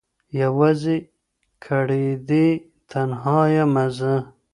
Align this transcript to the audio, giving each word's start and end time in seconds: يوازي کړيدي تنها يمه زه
يوازي 0.41 0.97
کړيدي 1.65 2.47
تنها 2.91 3.39
يمه 3.55 3.85
زه 3.97 4.13